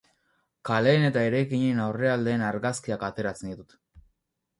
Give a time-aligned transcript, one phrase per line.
[0.69, 3.77] Kaleen eta eraikinen aurrealdeen argazkiak ateratzen ditut.